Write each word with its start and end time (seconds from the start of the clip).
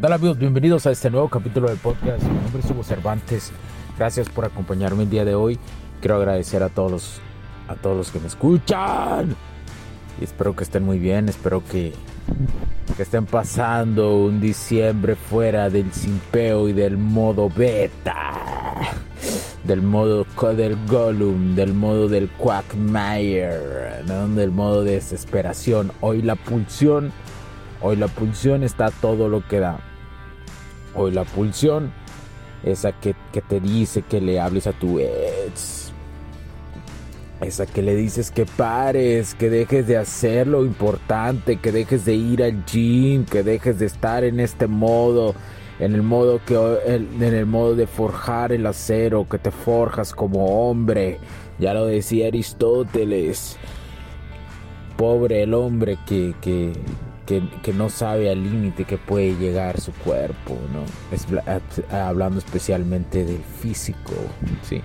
¿Qué 0.00 0.04
tal 0.04 0.14
amigos? 0.14 0.38
Bienvenidos 0.38 0.86
a 0.86 0.92
este 0.92 1.10
nuevo 1.10 1.28
capítulo 1.28 1.68
del 1.68 1.76
podcast. 1.76 2.22
Mi 2.22 2.32
nombre 2.32 2.62
es 2.64 2.70
Hugo 2.70 2.82
Cervantes. 2.82 3.52
Gracias 3.98 4.30
por 4.30 4.46
acompañarme 4.46 5.02
el 5.02 5.10
día 5.10 5.26
de 5.26 5.34
hoy. 5.34 5.58
Quiero 6.00 6.16
agradecer 6.16 6.62
a 6.62 6.70
todos 6.70 6.90
los, 6.90 7.20
a 7.68 7.74
todos 7.74 7.98
los 7.98 8.10
que 8.10 8.18
me 8.18 8.28
escuchan. 8.28 9.36
Y 10.18 10.24
espero 10.24 10.56
que 10.56 10.64
estén 10.64 10.84
muy 10.84 10.98
bien. 10.98 11.28
Espero 11.28 11.62
que, 11.62 11.92
que 12.96 13.02
estén 13.02 13.26
pasando 13.26 14.16
un 14.16 14.40
diciembre 14.40 15.16
fuera 15.16 15.68
del 15.68 15.92
simpeo 15.92 16.70
y 16.70 16.72
del 16.72 16.96
modo 16.96 17.50
beta. 17.50 18.32
Del 19.64 19.82
modo 19.82 20.24
del 20.56 20.78
Gollum, 20.86 21.54
del 21.54 21.74
modo 21.74 22.08
del 22.08 22.30
Quackmire, 22.30 24.02
¿no? 24.06 24.28
del 24.28 24.50
modo 24.50 24.82
de 24.82 24.92
desesperación. 24.92 25.92
Hoy 26.00 26.22
la 26.22 26.36
pulsión 26.36 27.12
Hoy 27.82 27.96
la 27.96 28.08
pulsión 28.08 28.62
está 28.62 28.90
todo 28.90 29.28
lo 29.28 29.46
que 29.46 29.58
da. 29.58 29.80
Hoy 30.94 31.12
la 31.12 31.24
pulsión, 31.24 31.92
esa 32.64 32.92
que, 32.92 33.14
que, 33.32 33.40
te 33.40 33.60
dice 33.60 34.02
que 34.02 34.20
le 34.20 34.40
hables 34.40 34.66
a 34.66 34.72
tu 34.72 34.98
ex. 34.98 35.92
Esa 37.40 37.64
que 37.64 37.80
le 37.80 37.94
dices 37.94 38.30
que 38.30 38.44
pares, 38.44 39.34
que 39.34 39.48
dejes 39.48 39.86
de 39.86 39.96
hacer 39.96 40.46
lo 40.46 40.64
importante, 40.64 41.56
que 41.56 41.72
dejes 41.72 42.04
de 42.04 42.14
ir 42.14 42.42
al 42.42 42.66
gym, 42.66 43.24
que 43.24 43.42
dejes 43.42 43.78
de 43.78 43.86
estar 43.86 44.24
en 44.24 44.40
este 44.40 44.66
modo, 44.66 45.34
en 45.78 45.94
el 45.94 46.02
modo 46.02 46.40
que 46.44 46.54
en 46.86 47.22
el 47.22 47.46
modo 47.46 47.74
de 47.76 47.86
forjar 47.86 48.52
el 48.52 48.66
acero, 48.66 49.26
que 49.26 49.38
te 49.38 49.50
forjas 49.50 50.12
como 50.12 50.68
hombre. 50.68 51.18
Ya 51.58 51.72
lo 51.72 51.86
decía 51.86 52.26
Aristóteles. 52.26 53.56
Pobre 54.98 55.42
el 55.42 55.54
hombre 55.54 55.96
que, 56.06 56.34
que, 56.42 56.74
que, 57.62 57.72
no 57.72 57.88
sabe 57.88 58.30
al 58.30 58.42
límite 58.42 58.84
que 58.84 58.98
puede 58.98 59.36
llegar 59.36 59.80
su 59.80 59.92
cuerpo, 59.92 60.58
¿no? 60.72 60.84
Es, 61.14 61.26
hablando 61.92 62.38
especialmente 62.38 63.24
del 63.24 63.42
físico, 63.60 64.14
¿sí? 64.62 64.82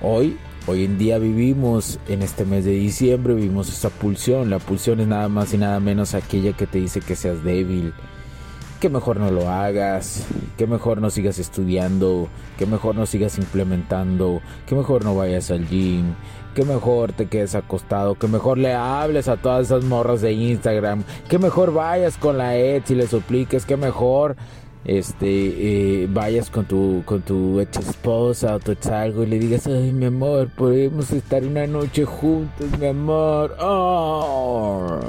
Hoy, 0.00 0.38
hoy 0.66 0.84
en 0.84 0.96
día 0.96 1.18
vivimos, 1.18 1.98
en 2.08 2.22
este 2.22 2.44
mes 2.44 2.64
de 2.64 2.72
diciembre, 2.72 3.34
vivimos 3.34 3.68
esa 3.68 3.90
pulsión. 3.90 4.48
La 4.48 4.58
pulsión 4.58 5.00
es 5.00 5.06
nada 5.06 5.28
más 5.28 5.52
y 5.52 5.58
nada 5.58 5.80
menos 5.80 6.14
aquella 6.14 6.52
que 6.54 6.66
te 6.66 6.78
dice 6.78 7.00
que 7.00 7.16
seas 7.16 7.44
débil, 7.44 7.92
que 8.80 8.88
mejor 8.88 9.18
no 9.18 9.30
lo 9.30 9.50
hagas, 9.50 10.26
que 10.56 10.66
mejor 10.66 11.00
no 11.00 11.10
sigas 11.10 11.38
estudiando, 11.38 12.28
que 12.58 12.66
mejor 12.66 12.94
no 12.96 13.06
sigas 13.06 13.38
implementando, 13.38 14.40
que 14.66 14.74
mejor 14.74 15.04
no 15.04 15.14
vayas 15.14 15.50
al 15.50 15.68
gym, 15.68 16.14
que 16.54 16.64
mejor 16.64 17.12
te 17.12 17.26
quedes 17.26 17.54
acostado, 17.54 18.14
que 18.14 18.28
mejor 18.28 18.58
le 18.58 18.72
hables 18.74 19.28
a 19.28 19.36
todas 19.36 19.66
esas 19.66 19.84
morras 19.84 20.20
de 20.20 20.32
Instagram, 20.32 21.04
que 21.28 21.38
mejor 21.38 21.72
vayas 21.72 22.16
con 22.16 22.38
la 22.38 22.56
ex 22.56 22.90
y 22.90 22.94
le 22.94 23.06
supliques, 23.06 23.66
que 23.66 23.76
mejor 23.76 24.36
este 24.84 26.02
eh, 26.02 26.08
vayas 26.10 26.50
con 26.50 26.66
tu 26.66 27.02
con 27.06 27.22
tu 27.22 27.58
ex 27.60 27.78
esposa 27.78 28.54
o 28.54 28.60
tu 28.60 28.72
ex 28.72 28.86
algo 28.88 29.22
y 29.22 29.26
le 29.26 29.38
digas 29.38 29.66
ay 29.66 29.92
mi 29.92 30.04
amor 30.06 30.50
podemos 30.54 31.10
estar 31.10 31.42
una 31.42 31.66
noche 31.66 32.04
juntos 32.04 32.78
mi 32.78 32.88
amor 32.88 33.56
oh. 33.60 35.00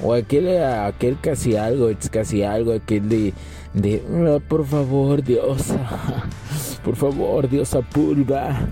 o 0.00 0.14
aquel 0.14 0.62
aquel 0.62 1.18
casi 1.20 1.56
algo 1.56 1.88
ex 1.88 2.08
casi 2.08 2.44
algo 2.44 2.72
aquel 2.72 3.08
de 3.08 3.34
de 3.72 4.00
oh, 4.28 4.38
por 4.38 4.64
favor 4.64 5.20
diosa 5.20 5.80
por 6.84 6.94
favor 6.94 7.48
diosa 7.48 7.80
pulva 7.82 8.68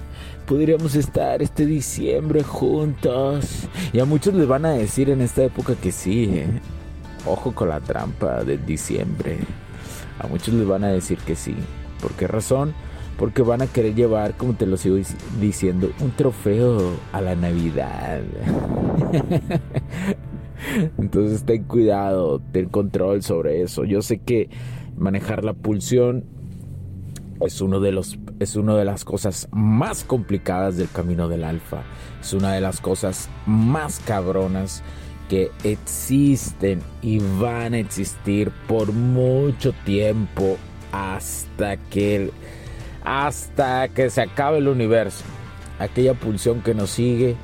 podríamos 0.46 0.94
estar 0.94 1.42
este 1.42 1.66
diciembre 1.66 2.42
juntos. 2.42 3.68
Y 3.92 4.00
a 4.00 4.04
muchos 4.04 4.34
les 4.34 4.46
van 4.46 4.64
a 4.64 4.72
decir 4.72 5.10
en 5.10 5.20
esta 5.20 5.44
época 5.44 5.74
que 5.74 5.92
sí, 5.92 6.24
¿eh? 6.32 6.46
Ojo 7.26 7.52
con 7.52 7.68
la 7.68 7.80
trampa 7.80 8.44
del 8.44 8.64
diciembre. 8.66 9.38
A 10.18 10.26
muchos 10.26 10.54
les 10.54 10.66
van 10.66 10.84
a 10.84 10.88
decir 10.88 11.18
que 11.18 11.36
sí. 11.36 11.54
¿Por 12.00 12.12
qué 12.12 12.26
razón? 12.26 12.74
Porque 13.16 13.42
van 13.42 13.62
a 13.62 13.66
querer 13.66 13.94
llevar, 13.94 14.36
como 14.36 14.54
te 14.54 14.66
lo 14.66 14.76
sigo 14.76 14.96
diciendo, 15.40 15.90
un 16.00 16.10
trofeo 16.12 16.92
a 17.12 17.20
la 17.20 17.36
Navidad. 17.36 18.22
Entonces 20.98 21.44
ten 21.44 21.64
cuidado, 21.64 22.40
ten 22.52 22.68
control 22.68 23.22
sobre 23.22 23.62
eso. 23.62 23.84
Yo 23.84 24.02
sé 24.02 24.18
que 24.18 24.48
manejar 24.96 25.44
la 25.44 25.54
pulsión 25.54 26.24
es 27.46 27.60
uno 27.60 27.80
de 27.80 27.92
los 27.92 28.18
es 28.40 28.56
una 28.56 28.76
de 28.76 28.84
las 28.84 29.04
cosas 29.04 29.48
más 29.52 30.04
complicadas 30.04 30.76
del 30.76 30.88
camino 30.90 31.28
del 31.28 31.44
alfa. 31.44 31.82
Es 32.20 32.32
una 32.32 32.52
de 32.52 32.60
las 32.60 32.80
cosas 32.80 33.28
más 33.46 34.00
cabronas 34.00 34.82
que 35.28 35.50
existen 35.64 36.82
y 37.00 37.18
van 37.40 37.74
a 37.74 37.78
existir 37.78 38.50
por 38.68 38.92
mucho 38.92 39.72
tiempo 39.84 40.58
hasta 40.92 41.76
que 41.76 42.30
hasta 43.04 43.88
que 43.88 44.10
se 44.10 44.22
acabe 44.22 44.58
el 44.58 44.68
universo. 44.68 45.24
Aquella 45.78 46.14
pulsión 46.14 46.60
que 46.60 46.74
nos 46.74 46.90
sigue, 46.90 47.36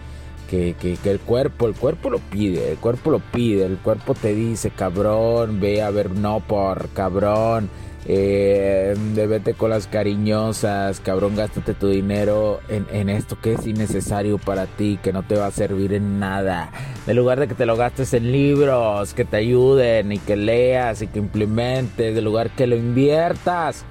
que, 0.49 0.75
que, 0.75 0.97
que, 0.97 1.11
el 1.11 1.21
cuerpo, 1.21 1.67
el 1.67 1.75
cuerpo 1.75 2.11
lo 2.11 2.19
pide, 2.19 2.73
el 2.73 2.79
cuerpo 2.79 3.11
lo 3.11 3.21
pide, 3.21 3.65
el 3.65 3.79
cuerpo 3.79 4.15
te 4.15 4.35
dice, 4.35 4.71
cabrón, 4.71 5.61
ve 5.61 5.83
a 5.83 5.91
ver 5.91 6.11
no 6.11 6.41
por 6.41 6.89
cabrón 6.91 7.71
eh, 8.11 8.95
vete 9.15 9.53
con 9.53 9.69
las 9.69 9.87
cariñosas, 9.87 10.99
cabrón, 11.01 11.37
gástate 11.37 11.75
tu 11.75 11.89
dinero 11.89 12.61
en, 12.69 13.11
esto 13.11 13.39
que 13.39 13.53
es 13.53 13.67
innecesario 13.67 14.39
para 14.39 14.65
ti, 14.65 14.99
que 15.03 15.13
no 15.13 15.25
te 15.25 15.37
va 15.37 15.47
a 15.47 15.51
servir 15.51 15.93
en 15.93 16.19
nada. 16.19 16.71
En 17.07 17.17
lugar 17.17 17.39
de 17.39 17.49
que 17.49 17.55
te 17.55 17.67
lo 17.67 17.77
gastes 17.77 18.15
en 18.15 18.33
libros, 18.33 19.13
que 19.13 19.27
te 19.27 19.37
ayuden 19.37 20.13
y 20.13 20.19
que 20.19 20.37
leas 20.37 21.03
y 21.03 21.07
que 21.07 21.19
implementes, 21.19 22.17
en 22.17 22.25
lugar 22.25 22.49
que 22.51 22.67
lo 22.67 22.77
inviertas, 22.77 23.85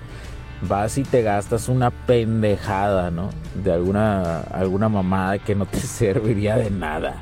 vas 0.62 0.98
y 0.98 1.04
te 1.04 1.22
gastas 1.22 1.70
una 1.70 1.92
pendejada, 1.92 3.12
¿no? 3.12 3.30
De 3.64 3.72
alguna, 3.72 4.42
alguna 4.42 4.90
mamada 4.90 5.38
que 5.38 5.56
no 5.56 5.66
te 5.66 5.80
serviría 5.82 6.58
de 6.58 6.72
nada. 6.72 7.22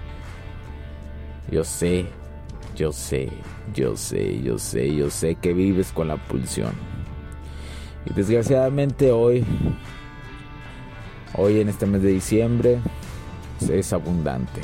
Yo 1.51 1.63
sé, 1.63 2.07
yo 2.75 2.91
sé, 2.91 3.29
yo 3.74 3.95
sé, 3.95 4.41
yo 4.41 4.57
sé, 4.57 4.95
yo 4.95 5.09
sé 5.09 5.35
que 5.35 5.53
vives 5.53 5.91
con 5.91 6.07
la 6.07 6.18
pulsión. 6.18 6.74
Y 8.06 8.13
desgraciadamente 8.13 9.12
hoy, 9.12 9.44
hoy 11.36 11.59
en 11.59 11.69
este 11.69 11.86
mes 11.86 12.01
de 12.01 12.09
diciembre, 12.09 12.80
es 13.69 13.94
abundante. 13.94 14.62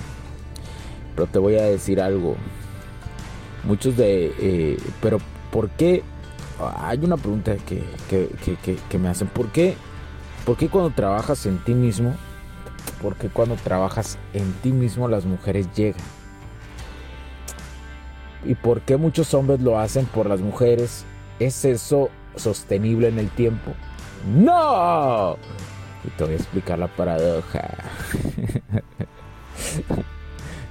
Pero 1.16 1.28
te 1.28 1.40
voy 1.40 1.56
a 1.56 1.63
decir 1.63 2.01
algo. 2.01 2.36
Muchos 3.63 3.95
de... 3.98 4.34
Eh, 4.40 4.78
pero 5.01 5.19
¿por 5.51 5.69
qué? 5.72 6.04
Hay 6.69 7.00
una 7.04 7.18
pregunta 7.18 7.56
que, 7.56 7.84
que, 8.10 9.00
me 9.00 9.10
hacen. 9.10 9.28
¿Por 9.28 9.48
qué? 9.52 9.75
¿Por 10.46 10.58
qué 10.58 10.69
cuando 10.69 10.90
trabajas 10.92 11.46
en 11.46 11.58
ti 11.60 11.74
mismo? 11.74 12.16
¿Por 13.02 13.16
qué 13.16 13.30
cuando 13.30 13.56
trabajas 13.56 14.18
en 14.34 14.52
ti 14.62 14.72
mismo 14.72 15.08
las 15.08 15.25
mujeres 15.25 15.68
llegan? 15.75 16.02
¿Y 18.44 18.56
por 18.56 18.81
qué 18.81 18.98
muchos 18.98 19.34
hombres 19.34 19.62
lo 19.62 19.80
hacen 19.80 20.06
por 20.06 20.28
las 20.28 20.42
mujeres? 20.42 21.06
¿Es 21.40 21.63
eso 21.66 22.10
sostenible 22.36 23.07
en 23.07 23.19
el 23.19 23.30
tiempo? 23.30 23.74
¡No! 24.36 25.38
Y 26.04 26.10
te 26.18 26.24
voy 26.24 26.34
a 26.34 26.38
explicar 26.38 26.80
la 26.80 26.88
paradoja. 26.88 27.78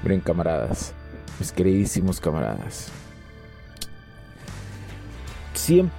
Miren, 0.03 0.21
camaradas, 0.21 0.95
mis 1.39 1.53
queridísimos 1.53 2.21
camaradas. 2.21 2.91
Siempre, 5.61 5.93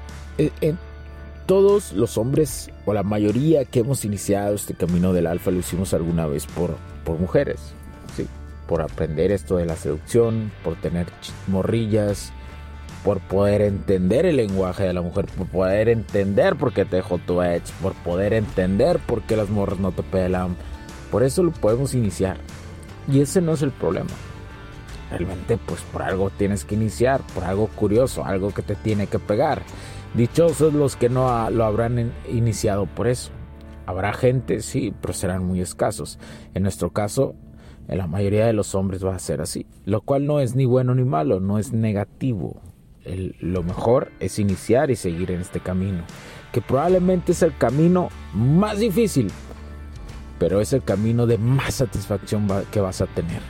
todos 1.46 1.94
los 1.94 2.18
hombres, 2.18 2.72
o 2.86 2.94
la 2.96 3.04
mayoría 3.04 3.64
que 3.64 3.82
hemos 3.82 4.04
iniciado 4.06 4.56
este 4.56 4.74
camino 4.74 5.14
del 5.14 5.28
alfa, 5.28 5.52
lo 5.52 5.60
hicimos 5.60 5.94
alguna 5.94 6.26
vez 6.26 6.48
por, 6.48 6.78
por 7.04 7.20
mujeres, 7.20 7.60
¿sí? 8.16 8.26
Por 8.68 8.82
aprender 8.82 9.32
esto 9.32 9.58
de 9.58 9.68
la 9.68 9.76
seducción, 9.76 10.52
por 10.64 10.78
tener 10.78 11.06
morrillas, 11.46 12.34
por 13.04 13.20
poder 13.20 13.62
entender 13.62 14.26
el 14.26 14.38
lenguaje 14.38 14.84
de 14.84 14.94
la 14.94 15.04
mujer, 15.04 15.28
por 15.28 15.46
poder 15.46 15.90
entender 15.90 16.56
por 16.56 16.74
qué 16.74 16.84
te 16.84 16.96
dejó 16.96 17.20
tu 17.20 17.44
ex, 17.44 17.72
por 17.84 17.94
poder 17.94 18.34
entender 18.34 18.98
por 18.98 19.22
qué 19.22 19.36
las 19.36 19.50
morras 19.50 19.80
no 19.80 19.92
te 19.92 20.02
pelan. 20.02 20.56
Por 21.12 21.22
eso 21.22 21.44
lo 21.44 21.52
podemos 21.52 21.94
iniciar. 21.94 22.38
Y 23.08 23.20
ese 23.22 23.42
no 23.42 23.54
es 23.54 23.62
el 23.62 23.72
problema. 23.72 24.10
Realmente, 25.12 25.58
pues 25.58 25.82
por 25.82 26.02
algo 26.02 26.30
tienes 26.30 26.64
que 26.64 26.76
iniciar, 26.76 27.22
por 27.36 27.44
algo 27.44 27.68
curioso, 27.68 28.24
algo 28.24 28.54
que 28.54 28.62
te 28.62 28.76
tiene 28.76 29.08
que 29.08 29.20
pegar. 29.20 29.62
Dichosos 30.14 30.74
los 30.74 30.96
que 30.96 31.10
no 31.10 31.50
lo 31.50 31.66
habrán 31.66 32.14
iniciado 32.30 32.86
por 32.86 33.08
eso. 33.08 33.32
Habrá 33.86 34.14
gente, 34.14 34.62
sí, 34.62 34.94
pero 35.02 35.14
serán 35.14 35.46
muy 35.46 35.60
escasos. 35.60 36.18
En 36.54 36.64
nuestro 36.64 36.92
caso, 36.92 37.36
en 37.88 37.98
la 37.98 38.08
mayoría 38.08 38.46
de 38.46 38.54
los 38.54 38.74
hombres 38.74 39.06
va 39.06 39.16
a 39.16 39.20
ser 39.20 39.42
así, 39.42 39.66
lo 39.86 40.02
cual 40.02 40.26
no 40.26 40.40
es 40.40 40.56
ni 40.56 40.66
bueno 40.66 40.96
ni 40.96 41.04
malo, 41.04 41.40
no 41.40 41.60
es 41.60 41.74
negativo, 41.74 42.62
lo 43.40 43.64
mejor 43.64 44.12
es 44.20 44.40
iniciar 44.40 44.92
y 44.92 44.96
seguir 44.96 45.32
en 45.32 45.42
este 45.42 45.60
camino, 45.60 46.04
que 46.54 46.62
probablemente 46.62 47.34
es 47.34 47.42
el 47.42 47.58
camino 47.58 48.10
más 48.34 48.80
difícil, 48.80 49.30
pero 50.40 50.62
es 50.62 50.72
el 50.72 50.84
camino 50.84 51.26
de 51.26 51.38
más 51.38 51.76
satisfacción 51.76 52.48
que 52.72 52.80
vas 52.80 53.02
a 53.02 53.08
tener. 53.08 53.42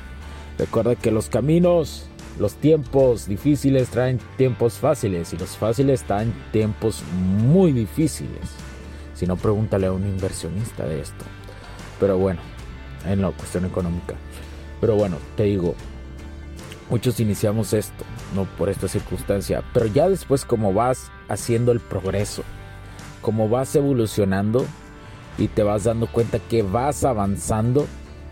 Recuerda 0.62 0.96
que 0.96 1.10
los 1.10 1.28
caminos, 1.28 2.06
los 2.38 2.54
tiempos 2.54 3.28
difíciles 3.28 3.90
traen 3.90 4.20
tiempos 4.38 4.76
fáciles 4.76 5.34
y 5.34 5.38
los 5.38 5.58
fáciles 5.58 6.04
traen 6.04 6.32
tiempos 6.52 7.02
muy 7.16 7.72
difíciles. 7.72 8.42
Si 9.16 9.26
no, 9.26 9.38
pregúntale 9.38 9.88
a 9.88 9.92
un 9.92 10.06
inversionista 10.06 10.86
de 10.86 11.02
esto. 11.02 11.26
Pero 12.00 12.20
bueno, 12.20 12.42
en 13.08 13.24
la 13.24 13.32
cuestión 13.32 13.66
económica. 13.66 14.14
Pero 14.80 14.96
bueno, 14.96 15.18
te 15.36 15.46
digo, 15.46 15.74
muchos 16.92 17.20
iniciamos 17.20 17.74
esto 17.74 18.06
no 18.36 18.46
por 18.46 18.70
esta 18.70 18.88
circunstancia, 18.88 19.64
pero 19.74 19.88
ya 19.88 20.10
después 20.10 20.46
como 20.46 20.74
vas 20.74 21.12
haciendo 21.28 21.72
el 21.72 21.80
progreso, 21.80 22.44
como 23.24 23.50
vas 23.50 23.76
evolucionando 23.76 24.64
y 25.40 25.48
te 25.48 25.64
vas 25.64 25.86
dando 25.86 26.06
cuenta 26.06 26.38
que 26.38 26.62
vas 26.62 27.04
avanzando, 27.04 27.88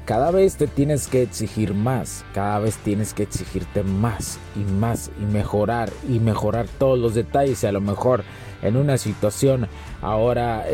cada 0.10 0.32
vez 0.32 0.56
te 0.56 0.66
tienes 0.66 1.08
que 1.08 1.22
exigir 1.22 1.76
más, 1.76 2.26
cada 2.34 2.58
vez 2.58 2.78
tienes 2.78 3.14
que 3.14 3.22
exigirte 3.22 3.84
más 3.84 4.40
y 4.56 4.62
más 4.72 5.12
y 5.22 5.26
mejorar 5.32 5.92
y 6.10 6.20
mejorar 6.20 6.66
todos 6.80 6.98
los 6.98 7.14
detalles 7.14 7.62
y 7.62 7.68
a 7.68 7.72
lo 7.72 7.80
mejor 7.80 8.24
en 8.64 8.76
una 8.76 8.98
situación 8.98 9.68
ahora 10.02 10.68
eh, 10.68 10.72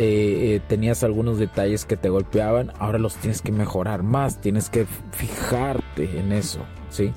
eh, 0.55 0.61
tenías 0.69 1.03
algunos 1.03 1.37
detalles 1.37 1.83
que 1.83 1.97
te 1.97 2.07
golpeaban, 2.07 2.71
ahora 2.79 2.97
los 2.97 3.15
tienes 3.15 3.41
que 3.41 3.51
mejorar 3.51 4.03
más, 4.03 4.39
tienes 4.39 4.69
que 4.69 4.87
fijarte 5.11 6.17
en 6.17 6.31
eso, 6.31 6.59
¿sí? 6.89 7.11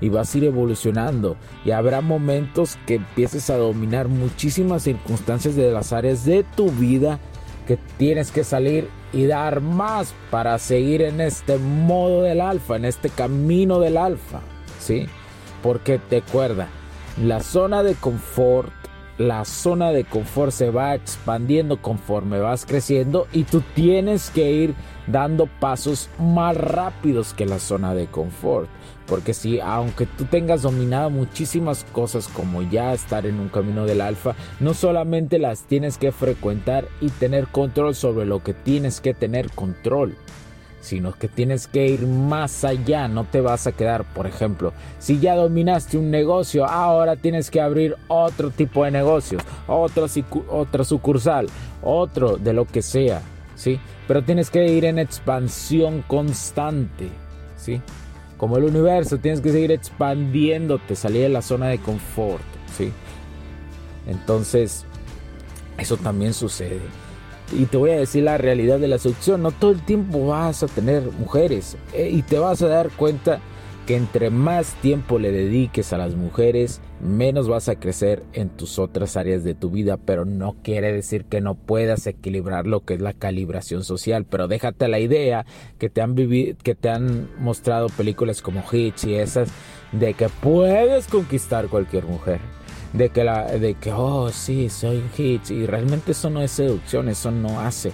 y 0.00 0.08
vas 0.08 0.34
a 0.34 0.38
ir 0.38 0.44
evolucionando 0.46 1.36
y 1.64 1.70
habrá 1.70 2.00
momentos 2.00 2.78
que 2.84 2.96
empieces 2.96 3.48
a 3.48 3.56
dominar 3.56 4.08
muchísimas 4.08 4.82
circunstancias 4.82 5.54
de 5.54 5.70
las 5.70 5.92
áreas 5.92 6.24
de 6.24 6.44
tu 6.56 6.68
vida 6.72 7.20
que 7.70 7.78
tienes 7.98 8.32
que 8.32 8.42
salir 8.42 8.88
y 9.12 9.26
dar 9.26 9.60
más 9.60 10.12
para 10.32 10.58
seguir 10.58 11.02
en 11.02 11.20
este 11.20 11.56
modo 11.56 12.22
del 12.22 12.40
alfa, 12.40 12.74
en 12.74 12.84
este 12.84 13.10
camino 13.10 13.78
del 13.78 13.96
alfa, 13.96 14.40
¿sí? 14.80 15.06
Porque 15.62 16.00
te 16.00 16.16
acuerda, 16.16 16.66
la 17.22 17.38
zona 17.38 17.84
de 17.84 17.94
confort, 17.94 18.72
la 19.18 19.44
zona 19.44 19.92
de 19.92 20.02
confort 20.02 20.50
se 20.50 20.70
va 20.70 20.96
expandiendo 20.96 21.80
conforme 21.80 22.40
vas 22.40 22.66
creciendo 22.66 23.28
y 23.32 23.44
tú 23.44 23.62
tienes 23.76 24.30
que 24.30 24.50
ir 24.50 24.74
dando 25.12 25.46
pasos 25.46 26.08
más 26.18 26.56
rápidos 26.56 27.34
que 27.34 27.46
la 27.46 27.58
zona 27.58 27.94
de 27.94 28.06
confort. 28.06 28.68
Porque 29.06 29.34
si, 29.34 29.58
aunque 29.60 30.06
tú 30.06 30.24
tengas 30.24 30.62
dominado 30.62 31.10
muchísimas 31.10 31.84
cosas 31.92 32.28
como 32.28 32.62
ya 32.62 32.92
estar 32.92 33.26
en 33.26 33.40
un 33.40 33.48
camino 33.48 33.84
del 33.84 34.00
alfa, 34.00 34.36
no 34.60 34.72
solamente 34.72 35.38
las 35.38 35.62
tienes 35.62 35.98
que 35.98 36.12
frecuentar 36.12 36.86
y 37.00 37.08
tener 37.08 37.48
control 37.48 37.94
sobre 37.94 38.24
lo 38.24 38.42
que 38.42 38.54
tienes 38.54 39.00
que 39.00 39.12
tener 39.12 39.50
control, 39.50 40.16
sino 40.80 41.12
que 41.12 41.28
tienes 41.28 41.66
que 41.66 41.88
ir 41.88 42.06
más 42.06 42.64
allá, 42.64 43.08
no 43.08 43.24
te 43.24 43.40
vas 43.40 43.66
a 43.66 43.72
quedar, 43.72 44.04
por 44.04 44.26
ejemplo, 44.26 44.72
si 44.98 45.18
ya 45.18 45.34
dominaste 45.34 45.98
un 45.98 46.10
negocio, 46.10 46.64
ahora 46.66 47.16
tienes 47.16 47.50
que 47.50 47.60
abrir 47.60 47.96
otro 48.08 48.50
tipo 48.50 48.84
de 48.84 48.92
negocios, 48.92 49.42
otra 49.66 50.84
sucursal, 50.84 51.48
otro 51.82 52.36
de 52.36 52.52
lo 52.52 52.64
que 52.64 52.82
sea, 52.82 53.22
¿sí? 53.60 53.78
Pero 54.08 54.24
tienes 54.24 54.48
que 54.48 54.66
ir 54.72 54.86
en 54.86 54.98
expansión 54.98 56.02
constante, 56.08 57.10
¿sí? 57.58 57.82
como 58.40 58.56
el 58.56 58.64
universo, 58.64 59.18
tienes 59.18 59.42
que 59.42 59.52
seguir 59.52 59.70
expandiéndote, 59.70 60.96
salir 60.96 61.24
de 61.24 61.28
la 61.28 61.42
zona 61.42 61.66
de 61.66 61.78
confort, 61.78 62.40
¿sí? 62.74 62.90
Entonces, 64.06 64.86
eso 65.76 65.98
también 65.98 66.32
sucede. 66.32 66.80
Y 67.52 67.66
te 67.66 67.76
voy 67.76 67.90
a 67.90 67.98
decir 67.98 68.24
la 68.24 68.38
realidad 68.38 68.78
de 68.78 68.88
la 68.88 68.96
seducción, 68.96 69.42
no 69.42 69.50
todo 69.50 69.72
el 69.72 69.82
tiempo 69.82 70.28
vas 70.28 70.62
a 70.62 70.68
tener 70.68 71.02
mujeres 71.18 71.76
eh, 71.92 72.08
y 72.10 72.22
te 72.22 72.38
vas 72.38 72.62
a 72.62 72.68
dar 72.68 72.88
cuenta 72.88 73.40
que 73.86 73.96
entre 73.96 74.30
más 74.30 74.72
tiempo 74.76 75.18
le 75.18 75.32
dediques 75.32 75.92
a 75.92 75.98
las 75.98 76.14
mujeres, 76.14 76.80
menos 77.00 77.48
vas 77.48 77.68
a 77.68 77.76
crecer 77.76 78.22
en 78.32 78.50
tus 78.50 78.78
otras 78.78 79.16
áreas 79.16 79.44
de 79.44 79.54
tu 79.54 79.70
vida, 79.70 79.96
pero 79.96 80.24
no 80.24 80.56
quiere 80.62 80.92
decir 80.92 81.24
que 81.24 81.40
no 81.40 81.54
puedas 81.54 82.06
equilibrar 82.06 82.66
lo 82.66 82.84
que 82.84 82.94
es 82.94 83.00
la 83.00 83.12
calibración 83.12 83.84
social, 83.84 84.24
pero 84.24 84.48
déjate 84.48 84.88
la 84.88 84.98
idea 84.98 85.46
que 85.78 85.88
te 85.88 86.02
han 86.02 86.14
que 86.14 86.74
te 86.74 86.90
han 86.90 87.28
mostrado 87.38 87.88
películas 87.88 88.42
como 88.42 88.62
Hitch 88.70 89.04
y 89.04 89.14
esas 89.14 89.50
de 89.92 90.14
que 90.14 90.28
puedes 90.28 91.06
conquistar 91.06 91.68
cualquier 91.68 92.04
mujer. 92.04 92.40
De 92.92 93.10
que, 93.10 93.22
la, 93.22 93.44
de 93.44 93.74
que, 93.74 93.92
oh, 93.92 94.30
sí, 94.30 94.68
soy 94.68 95.02
Hitch. 95.16 95.50
Y 95.50 95.66
realmente 95.66 96.12
eso 96.12 96.28
no 96.28 96.42
es 96.42 96.50
seducción, 96.50 97.08
eso 97.08 97.30
no 97.30 97.60
hace. 97.60 97.92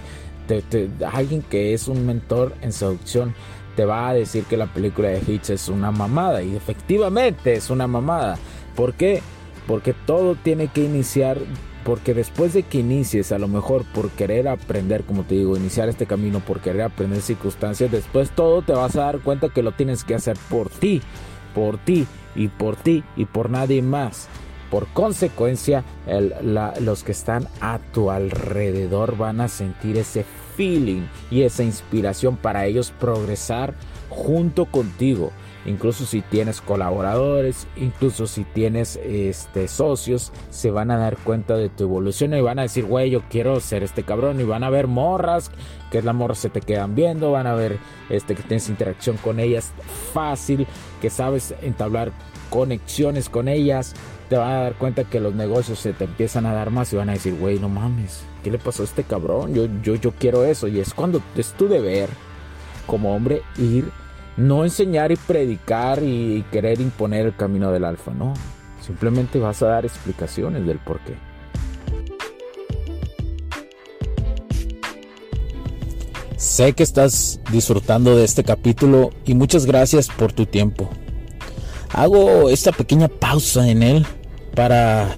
alguien 1.13 1.43
que 1.43 1.73
es 1.73 1.87
un 1.87 2.05
mentor 2.05 2.55
en 2.61 2.71
seducción 2.71 3.35
te 3.75 3.85
va 3.85 4.09
a 4.09 4.13
decir 4.13 4.43
que 4.45 4.57
la 4.57 4.65
película 4.65 5.09
de 5.09 5.21
Hitch 5.27 5.51
es 5.51 5.69
una 5.69 5.91
mamada. 5.91 6.41
Y 6.41 6.55
efectivamente 6.55 7.53
es 7.53 7.69
una 7.69 7.85
mamada. 7.85 8.37
¿Por 8.77 8.93
qué? 8.93 9.21
Porque 9.65 9.93
todo 9.93 10.35
tiene 10.35 10.67
que 10.67 10.83
iniciar, 10.83 11.39
porque 11.83 12.13
después 12.13 12.53
de 12.53 12.61
que 12.61 12.77
inicies, 12.77 13.31
a 13.31 13.39
lo 13.39 13.47
mejor 13.47 13.85
por 13.85 14.11
querer 14.11 14.47
aprender, 14.47 15.03
como 15.03 15.23
te 15.23 15.33
digo, 15.33 15.57
iniciar 15.57 15.89
este 15.89 16.05
camino, 16.05 16.41
por 16.41 16.59
querer 16.61 16.83
aprender 16.83 17.21
circunstancias, 17.21 17.91
después 17.91 18.29
todo 18.29 18.61
te 18.61 18.73
vas 18.73 18.95
a 18.95 19.05
dar 19.05 19.19
cuenta 19.21 19.49
que 19.49 19.63
lo 19.63 19.71
tienes 19.71 20.03
que 20.03 20.13
hacer 20.13 20.37
por 20.47 20.69
ti, 20.69 21.01
por 21.55 21.79
ti 21.79 22.05
y 22.35 22.49
por 22.49 22.75
ti 22.75 23.03
y 23.15 23.25
por 23.25 23.49
nadie 23.49 23.81
más. 23.81 24.27
Por 24.69 24.85
consecuencia, 24.89 25.83
los 26.79 27.03
que 27.03 27.13
están 27.13 27.47
a 27.61 27.79
tu 27.79 28.11
alrededor 28.11 29.17
van 29.17 29.41
a 29.41 29.47
sentir 29.47 29.97
ese 29.97 30.23
feeling 30.55 31.07
y 31.31 31.41
esa 31.41 31.63
inspiración 31.63 32.37
para 32.37 32.67
ellos 32.67 32.93
progresar 32.99 33.73
junto 34.09 34.65
contigo 34.65 35.31
incluso 35.67 36.05
si 36.05 36.21
tienes 36.21 36.61
colaboradores, 36.61 37.67
incluso 37.75 38.25
si 38.25 38.43
tienes 38.43 38.95
este, 39.03 39.67
socios, 39.67 40.31
se 40.49 40.71
van 40.71 40.89
a 40.89 40.97
dar 40.97 41.17
cuenta 41.17 41.55
de 41.55 41.69
tu 41.69 41.83
evolución 41.83 42.33
y 42.33 42.41
van 42.41 42.57
a 42.57 42.63
decir, 42.63 42.85
güey, 42.85 43.11
yo 43.11 43.21
quiero 43.29 43.59
ser 43.59 43.83
este 43.83 44.03
cabrón 44.03 44.39
y 44.39 44.43
van 44.43 44.63
a 44.63 44.69
ver 44.69 44.87
morras, 44.87 45.51
que 45.91 45.99
es 45.99 46.05
la 46.05 46.13
morra 46.13 46.35
se 46.35 46.49
te 46.49 46.61
quedan 46.61 46.95
viendo, 46.95 47.31
van 47.31 47.47
a 47.47 47.53
ver 47.53 47.77
este, 48.09 48.33
que 48.33 48.43
tienes 48.43 48.69
interacción 48.69 49.17
con 49.17 49.39
ellas 49.39 49.71
fácil, 50.13 50.65
que 51.01 51.09
sabes 51.09 51.53
entablar 51.61 52.11
conexiones 52.49 53.29
con 53.29 53.47
ellas, 53.47 53.93
te 54.29 54.37
van 54.37 54.51
a 54.51 54.61
dar 54.61 54.73
cuenta 54.75 55.03
que 55.03 55.19
los 55.19 55.35
negocios 55.35 55.79
se 55.79 55.93
te 55.93 56.05
empiezan 56.05 56.45
a 56.45 56.53
dar 56.53 56.71
más 56.71 56.91
y 56.91 56.95
van 56.95 57.09
a 57.09 57.13
decir, 57.13 57.35
güey, 57.35 57.59
no 57.59 57.69
mames, 57.69 58.23
¿qué 58.43 58.51
le 58.51 58.57
pasó 58.57 58.83
a 58.83 58.85
este 58.85 59.03
cabrón? 59.03 59.53
Yo, 59.53 59.67
yo, 59.81 59.95
yo 59.95 60.11
quiero 60.11 60.43
eso. 60.43 60.67
Y 60.67 60.79
es 60.79 60.93
cuando 60.93 61.21
es 61.35 61.53
tu 61.53 61.67
deber 61.67 62.09
como 62.85 63.15
hombre 63.15 63.41
ir 63.57 63.89
no 64.37 64.63
enseñar 64.63 65.11
y 65.11 65.15
predicar 65.15 66.01
y 66.01 66.45
querer 66.51 66.79
imponer 66.79 67.25
el 67.25 67.35
camino 67.35 67.71
del 67.71 67.83
alfa, 67.83 68.11
no. 68.11 68.33
Simplemente 68.85 69.39
vas 69.39 69.61
a 69.63 69.67
dar 69.67 69.85
explicaciones 69.85 70.65
del 70.65 70.77
por 70.77 70.99
qué. 71.01 71.15
Sé 76.37 76.73
que 76.73 76.83
estás 76.83 77.41
disfrutando 77.51 78.15
de 78.15 78.23
este 78.23 78.43
capítulo 78.43 79.09
y 79.25 79.33
muchas 79.33 79.65
gracias 79.65 80.07
por 80.07 80.31
tu 80.31 80.45
tiempo. 80.45 80.87
Hago 81.91 82.49
esta 82.49 82.71
pequeña 82.71 83.07
pausa 83.07 83.67
en 83.67 83.81
él 83.81 84.05
para 84.53 85.17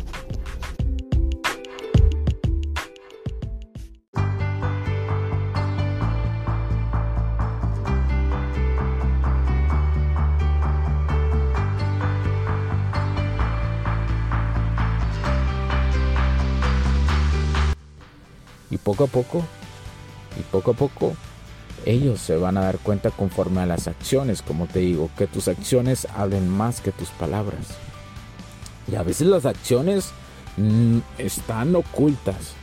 Y 18.71 18.77
poco 18.77 19.03
a 19.03 19.07
poco, 19.07 19.43
y 20.39 20.43
poco 20.43 20.71
a 20.71 20.73
poco, 20.73 21.13
ellos 21.85 22.19
se 22.21 22.35
van 22.37 22.57
a 22.57 22.61
dar 22.61 22.79
cuenta 22.79 23.11
conforme 23.11 23.61
a 23.61 23.65
las 23.65 23.87
acciones, 23.87 24.41
como 24.41 24.65
te 24.65 24.79
digo, 24.79 25.09
que 25.17 25.27
tus 25.27 25.47
acciones 25.47 26.07
hablen 26.15 26.47
más 26.47 26.81
que 26.81 26.91
tus 26.91 27.09
palabras. 27.09 27.77
Y 28.91 28.95
a 28.95 29.03
veces 29.03 29.27
las 29.27 29.45
acciones 29.45 30.11
mm, 30.57 30.99
están 31.17 31.75
ocultas, 31.75 32.53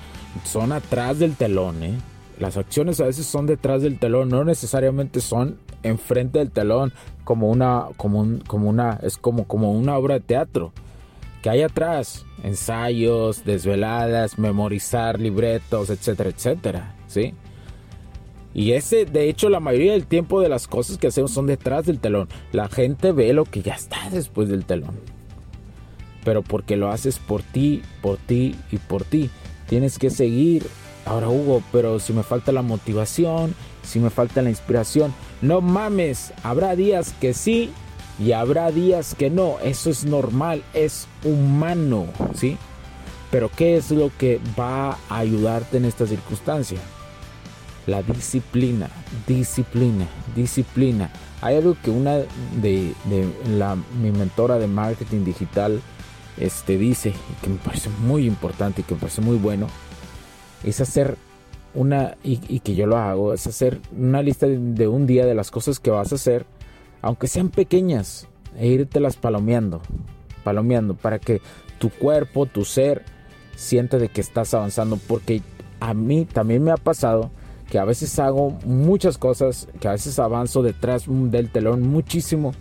son 0.45 0.73
atrás 0.73 1.19
del 1.19 1.37
telón, 1.37 1.83
¿eh? 1.83 1.99
Las 2.38 2.57
acciones 2.57 3.00
a 3.00 3.07
veces 3.07 3.27
son 3.27 3.47
detrás 3.47 3.83
del 3.83 3.99
telón, 3.99 4.29
no 4.29 4.45
necesariamente 4.45 5.21
son 5.21 5.59
enfrente 5.83 6.38
del 6.38 6.50
telón 6.50 6.93
como 7.25 7.49
una, 7.49 7.87
como 7.97 8.38
como 8.47 8.69
una, 8.71 8.99
es 9.03 9.19
como, 9.19 9.45
como 9.45 9.73
una 9.73 9.97
obra 9.97 10.15
de 10.15 10.21
teatro 10.21 10.73
hay 11.49 11.62
atrás, 11.62 12.25
ensayos, 12.43 13.45
desveladas, 13.45 14.38
memorizar 14.38 15.21
libretos, 15.21 15.90
etcétera, 15.90 16.31
etcétera, 16.31 16.97
¿sí? 17.07 17.35
Y 18.55 18.73
ese, 18.73 19.05
de 19.05 19.28
hecho, 19.28 19.49
la 19.49 19.61
mayoría 19.61 19.93
del 19.93 20.07
tiempo 20.07 20.40
de 20.40 20.49
las 20.49 20.67
cosas 20.67 20.99
que 20.99 21.07
hacemos 21.07 21.31
son 21.31 21.47
detrás 21.47 21.87
del 21.87 22.00
telón. 22.00 22.28
La 22.50 22.69
gente 22.69 23.12
ve 23.12 23.33
lo 23.33 23.45
que 23.45 23.62
ya 23.62 23.75
está 23.75 24.11
después 24.11 24.49
del 24.49 24.64
telón. 24.64 24.99
Pero 26.25 26.43
porque 26.43 26.76
lo 26.76 26.90
haces 26.90 27.19
por 27.19 27.43
ti, 27.43 27.83
por 28.02 28.17
ti 28.17 28.57
y 28.73 28.78
por 28.78 29.05
ti. 29.05 29.31
Tienes 29.69 29.99
que 29.99 30.11
seguir. 30.11 30.67
Ahora, 31.05 31.28
Hugo, 31.28 31.62
pero 31.71 32.00
si 32.00 32.12
me 32.12 32.23
falta 32.23 32.50
la 32.50 32.62
motivación, 32.62 33.55
si 33.83 34.00
me 34.00 34.11
falta 34.11 34.43
la 34.43 34.50
inspiración, 34.50 35.14
no 35.40 35.61
mames, 35.61 36.33
habrá 36.43 36.75
días 36.75 37.14
que 37.21 37.35
sí 37.35 37.71
y 38.19 38.33
habrá 38.33 38.71
días 38.71 39.15
que 39.15 39.31
no, 39.31 39.59
eso 39.63 39.91
es 39.91 40.05
normal, 40.05 40.63
es 40.75 41.07
humano, 41.25 42.07
¿sí? 42.35 42.57
Pero 43.31 43.51
¿qué 43.55 43.77
es 43.77 43.91
lo 43.91 44.11
que 44.19 44.41
va 44.59 44.99
a 45.09 45.19
ayudarte 45.19 45.77
en 45.77 45.85
esta 45.85 46.07
circunstancia? 46.07 46.79
La 47.87 48.03
disciplina, 48.03 48.89
disciplina, 49.27 50.07
disciplina. 50.35 51.11
Hay 51.41 51.57
algo 51.57 51.77
que 51.83 51.91
una 51.91 52.19
de, 52.61 52.93
la, 53.57 53.77
mi 53.77 54.11
mentora 54.11 54.59
de 54.59 54.67
marketing 54.67 55.25
digital 55.25 55.81
este, 56.39 56.77
dice, 56.77 57.13
que 57.43 57.51
me 57.51 57.57
parece 57.57 57.91
muy 58.01 58.27
importante 58.27 58.81
y 58.81 58.85
que 58.85 58.95
me 58.95 59.01
parece 59.01 59.21
muy 59.21 59.37
bueno, 59.37 59.69
es 60.65 60.81
hacer 60.81 61.17
una, 61.75 62.17
y, 62.25 62.61
que 62.61 62.75
yo 62.75 62.87
lo 62.87 62.97
hago, 62.97 63.33
es 63.33 63.47
hacer 63.47 63.81
una 63.97 64.23
lista 64.23 64.47
de 64.47 64.89
un 64.89 65.07
día 65.07 65.27
de 65.27 65.35
las 65.35 65.51
cosas 65.51 65.79
que 65.79 65.91
vas 65.91 66.13
a 66.13 66.17
hacer 66.17 66.47
aunque 67.02 67.28
sean 67.28 67.49
pequeñas, 67.49 68.28
e 68.59 68.87
las 68.95 69.17
palomeando, 69.17 69.81
palomeando, 70.45 70.95
para 70.95 71.19
que 71.19 71.40
tu 71.78 71.90
cuerpo, 71.90 72.47
tu 72.47 72.64
ser, 72.64 73.05
sienta 73.57 73.99
de 73.99 74.09
que 74.09 74.21
estás 74.21 74.55
avanzando, 74.55 74.99
porque 75.07 75.43
a 75.81 75.95
mí 75.95 76.25
también 76.25 76.62
me 76.62 76.71
ha 76.71 76.76
pasado 76.76 77.31
que 77.71 77.78
a 77.78 77.85
veces 77.85 78.19
hago 78.19 78.59
muchas 78.64 79.19
cosas, 79.19 79.69
que 79.81 79.88
a 79.88 79.93
veces 79.93 80.19
avanzo 80.19 80.62
detrás 80.62 81.05
del 81.07 81.50
telón 81.50 81.83
muchísimo, 81.83 82.52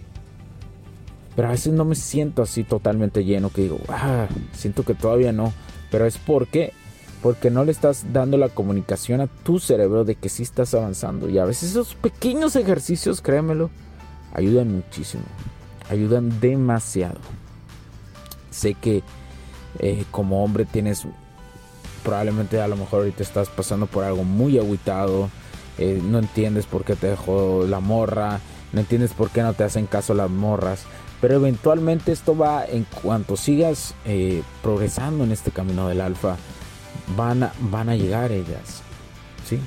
pero 1.36 1.48
a 1.48 1.52
veces 1.52 1.74
no 1.74 1.86
me 1.86 1.96
siento 1.96 2.42
así 2.42 2.64
totalmente 2.64 3.24
lleno, 3.24 3.50
que 3.50 3.62
digo, 3.64 3.80
ah, 3.90 4.28
siento 4.54 4.84
que 4.84 4.96
todavía 4.96 5.32
no, 5.32 5.54
pero 5.90 6.06
es 6.06 6.18
porque 6.18 6.74
porque 7.22 7.50
no 7.50 7.66
le 7.66 7.72
estás 7.72 8.14
dando 8.14 8.38
la 8.38 8.50
comunicación 8.50 9.22
a 9.22 9.28
tu 9.28 9.60
cerebro 9.60 10.06
de 10.06 10.16
que 10.16 10.30
sí 10.30 10.44
estás 10.44 10.76
avanzando 10.76 11.28
y 11.28 11.40
a 11.40 11.46
veces 11.46 11.72
esos 11.72 11.96
pequeños 11.96 12.56
ejercicios, 12.56 13.22
créemelo, 13.22 13.72
ayudan 14.38 14.72
muchísimo, 14.72 15.24
ayudan 15.90 16.40
demasiado. 16.40 17.20
Sé 18.52 18.76
que 18.76 19.04
eh, 19.80 20.06
como 20.12 20.44
hombre 20.44 20.66
tienes, 20.66 21.06
probablemente 22.04 22.62
a 22.62 22.68
lo 22.68 22.78
mejor 22.78 23.00
ahorita 23.00 23.24
estás 23.24 23.50
pasando 23.50 23.88
por 23.88 24.04
algo 24.04 24.24
muy 24.24 24.58
aguitado, 24.58 25.30
eh, 25.78 26.02
no 26.04 26.20
entiendes 26.20 26.66
por 26.66 26.86
qué 26.86 26.96
te 26.96 27.08
dejó 27.08 27.66
la 27.68 27.80
morra, 27.80 28.40
no 28.74 28.80
entiendes 28.80 29.14
por 29.14 29.30
qué 29.30 29.42
no 29.42 29.54
te 29.54 29.64
hacen 29.64 29.88
caso 29.88 30.14
las 30.14 30.30
morras, 30.30 30.84
pero 31.20 31.36
eventualmente 31.36 32.12
esto 32.12 32.38
va, 32.38 32.66
en 32.66 32.86
cuanto 33.02 33.38
sigas 33.38 33.96
eh, 34.06 34.44
progresando 34.62 35.24
en 35.24 35.32
este 35.32 35.52
camino 35.52 35.88
del 35.88 36.02
alfa, 36.02 36.38
van 37.16 37.44
a, 37.44 37.54
van 37.60 37.90
a 37.90 37.96
llegar 37.96 38.32
ellas, 38.32 38.82
¿sí? 39.48 39.60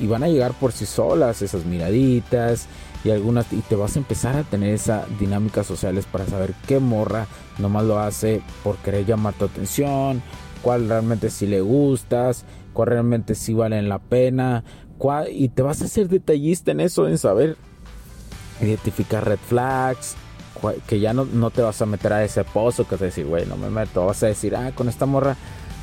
Y 0.00 0.06
van 0.06 0.22
a 0.22 0.28
llegar 0.28 0.52
por 0.52 0.72
sí 0.72 0.86
solas 0.86 1.42
esas 1.42 1.64
miraditas, 1.64 2.68
y 3.04 3.10
algunas 3.10 3.52
y 3.52 3.60
te 3.60 3.76
vas 3.76 3.96
a 3.96 4.00
empezar 4.00 4.36
a 4.36 4.42
tener 4.42 4.74
esas 4.74 5.06
dinámicas 5.18 5.66
sociales 5.66 6.06
para 6.10 6.26
saber 6.26 6.54
qué 6.66 6.80
morra 6.80 7.26
nomás 7.58 7.84
lo 7.84 7.98
hace 7.98 8.42
por 8.64 8.76
querer 8.78 9.06
llamar 9.06 9.34
tu 9.34 9.44
atención, 9.44 10.22
cuál 10.62 10.88
realmente 10.88 11.30
si 11.30 11.46
le 11.46 11.60
gustas, 11.60 12.44
cuál 12.72 12.88
realmente 12.88 13.34
si 13.34 13.54
valen 13.54 13.88
la 13.88 13.98
pena, 13.98 14.64
cuál, 14.98 15.28
y 15.30 15.48
te 15.48 15.62
vas 15.62 15.82
a 15.82 15.86
hacer 15.86 16.08
detallista 16.08 16.72
en 16.72 16.80
eso, 16.80 17.08
en 17.08 17.18
saber 17.18 17.56
identificar 18.60 19.24
red 19.24 19.38
flags, 19.38 20.16
que 20.86 20.98
ya 20.98 21.12
no, 21.12 21.24
no 21.24 21.50
te 21.50 21.62
vas 21.62 21.80
a 21.82 21.86
meter 21.86 22.12
a 22.12 22.24
ese 22.24 22.42
pozo 22.42 22.86
que 22.86 22.96
a 22.96 22.98
decir, 22.98 23.26
güey, 23.26 23.46
no 23.46 23.56
me 23.56 23.70
meto, 23.70 24.04
vas 24.06 24.22
a 24.24 24.26
decir, 24.26 24.56
ah, 24.56 24.72
con 24.74 24.88
esta 24.88 25.06
morra 25.06 25.36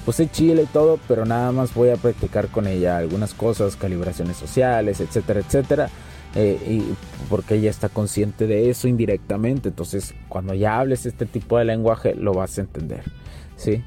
pues 0.05 0.19
es 0.19 0.31
chile 0.31 0.63
y 0.63 0.67
todo, 0.67 0.99
pero 1.07 1.25
nada 1.25 1.51
más 1.51 1.73
voy 1.73 1.89
a 1.89 1.95
practicar 1.95 2.47
con 2.49 2.67
ella 2.67 2.97
algunas 2.97 3.33
cosas, 3.33 3.75
calibraciones 3.75 4.37
sociales, 4.37 5.01
etcétera, 5.01 5.39
etcétera. 5.39 5.89
Eh, 6.35 6.59
y 6.67 6.95
porque 7.29 7.55
ella 7.55 7.69
está 7.69 7.87
consciente 7.87 8.45
de 8.45 8.69
eso 8.69 8.87
indirectamente. 8.87 9.69
Entonces, 9.69 10.13
cuando 10.27 10.53
ya 10.53 10.79
hables 10.79 11.05
este 11.05 11.25
tipo 11.25 11.57
de 11.57 11.65
lenguaje, 11.65 12.13
lo 12.13 12.33
vas 12.33 12.57
a 12.57 12.61
entender. 12.61 13.03
¿Sí? 13.55 13.83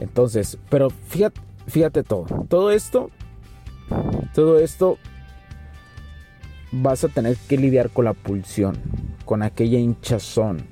Entonces, 0.00 0.58
pero 0.70 0.88
fíjate, 0.90 1.40
fíjate 1.66 2.02
todo. 2.02 2.24
Todo 2.48 2.70
esto, 2.70 3.10
todo 4.34 4.58
esto 4.58 4.98
vas 6.72 7.04
a 7.04 7.08
tener 7.08 7.36
que 7.36 7.58
lidiar 7.58 7.90
con 7.90 8.06
la 8.06 8.14
pulsión, 8.14 8.78
con 9.26 9.42
aquella 9.42 9.78
hinchazón, 9.78 10.66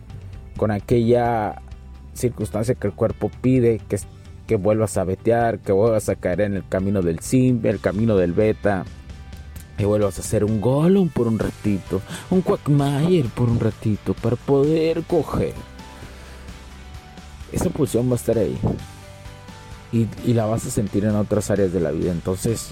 con 0.56 0.70
aquella 0.70 1.60
circunstancia 2.14 2.74
que 2.74 2.86
el 2.86 2.94
cuerpo 2.94 3.30
pide, 3.42 3.80
que, 3.86 3.98
que 4.46 4.56
vuelvas 4.56 4.96
a 4.96 5.04
vetear, 5.04 5.58
que 5.58 5.72
vuelvas 5.72 6.08
a 6.08 6.16
caer 6.16 6.40
en 6.40 6.54
el 6.54 6.66
camino 6.66 7.02
del 7.02 7.20
sim, 7.20 7.60
el 7.64 7.80
camino 7.80 8.16
del 8.16 8.32
beta 8.32 8.84
y 9.78 9.84
vuelvas 9.84 10.18
a 10.18 10.22
hacer 10.22 10.44
un 10.44 10.60
Gollum 10.60 11.08
por 11.08 11.26
un 11.26 11.38
ratito, 11.38 12.00
un 12.30 12.40
Quackmayer 12.42 13.26
por 13.26 13.48
un 13.48 13.60
ratito, 13.60 14.14
para 14.14 14.36
poder 14.36 15.02
coger. 15.04 15.54
Esa 17.52 17.70
pulsión 17.70 18.08
va 18.08 18.14
a 18.14 18.16
estar 18.16 18.38
ahí. 18.38 18.58
Y, 19.92 20.08
y, 20.24 20.34
la 20.34 20.46
vas 20.46 20.66
a 20.66 20.70
sentir 20.70 21.04
en 21.04 21.14
otras 21.14 21.50
áreas 21.50 21.72
de 21.72 21.80
la 21.80 21.92
vida. 21.92 22.10
Entonces, 22.10 22.70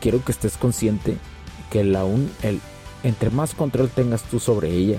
quiero 0.00 0.24
que 0.24 0.32
estés 0.32 0.56
consciente 0.56 1.18
que 1.70 1.84
la 1.84 2.04
un, 2.04 2.30
el, 2.42 2.60
entre 3.02 3.30
más 3.30 3.54
control 3.54 3.90
tengas 3.90 4.22
tú 4.22 4.40
sobre 4.40 4.70
ella, 4.70 4.98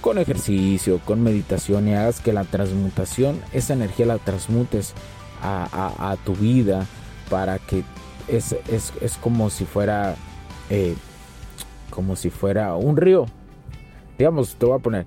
con 0.00 0.18
ejercicio, 0.18 1.00
con 1.04 1.22
meditación 1.22 1.88
y 1.88 1.94
hagas 1.94 2.20
que 2.20 2.32
la 2.32 2.44
transmutación, 2.44 3.40
esa 3.52 3.72
energía 3.72 4.06
la 4.06 4.18
transmutes 4.18 4.92
a, 5.42 5.68
a, 5.72 6.12
a 6.12 6.16
tu 6.16 6.34
vida 6.34 6.86
para 7.30 7.58
que 7.58 7.82
es, 8.28 8.54
es, 8.70 9.16
como 9.20 9.50
si 9.50 9.64
fuera 9.64 10.14
eh, 10.70 10.94
como 11.90 12.16
si 12.16 12.30
fuera 12.30 12.74
un 12.76 12.96
río. 12.96 13.26
Digamos, 14.18 14.56
te 14.56 14.66
voy 14.66 14.76
a 14.76 14.82
poner, 14.82 15.06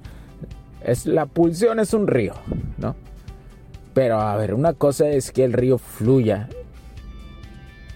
es 0.84 1.06
la 1.06 1.26
pulsión 1.26 1.80
es 1.80 1.94
un 1.94 2.08
río, 2.08 2.34
¿no? 2.78 2.96
Pero 3.94 4.20
a 4.20 4.36
ver, 4.38 4.54
una 4.54 4.74
cosa 4.74 5.10
es 5.10 5.32
que 5.32 5.44
el 5.44 5.54
río 5.54 5.78
fluya 5.78 6.50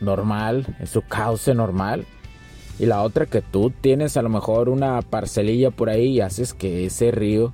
normal, 0.01 0.75
en 0.79 0.87
su 0.87 1.01
cauce 1.01 1.53
normal. 1.53 2.05
Y 2.77 2.85
la 2.85 3.01
otra 3.01 3.25
que 3.25 3.41
tú 3.41 3.69
tienes 3.69 4.17
a 4.17 4.21
lo 4.21 4.29
mejor 4.29 4.67
una 4.67 5.01
parcelilla 5.01 5.71
por 5.71 5.89
ahí 5.89 6.07
y 6.07 6.21
haces 6.21 6.53
que 6.53 6.85
ese 6.85 7.11
río 7.11 7.53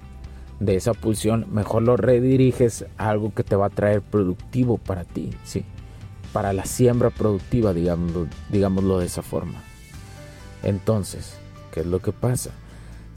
de 0.60 0.76
esa 0.76 0.94
pulsión 0.94 1.46
mejor 1.52 1.84
lo 1.84 1.98
rediriges 1.98 2.86
a 2.98 3.10
algo 3.10 3.34
que 3.34 3.44
te 3.44 3.56
va 3.56 3.68
a 3.68 3.70
traer 3.70 4.02
productivo 4.02 4.78
para 4.78 5.04
ti, 5.04 5.30
¿sí? 5.44 5.64
Para 6.34 6.54
la 6.54 6.66
siembra 6.66 7.10
productiva, 7.10 7.74
digámoslo, 7.74 8.28
digámoslo 8.50 9.00
de 9.00 9.06
esa 9.06 9.22
forma. 9.22 9.62
Entonces, 10.64 11.36
¿qué 11.72 11.82
es 11.82 11.86
lo 11.86 12.00
que 12.00 12.12
pasa? 12.12 12.52